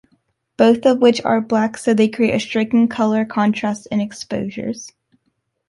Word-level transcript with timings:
Both 0.57 0.87
of 0.87 0.97
which 0.97 1.21
are 1.21 1.39
black 1.41 1.77
so 1.77 1.93
they 1.93 2.07
create 2.07 2.33
a 2.33 2.39
striking 2.39 2.87
colour 2.87 3.23
contrast 3.23 3.87
in 3.91 3.99
exposures. 4.01 4.91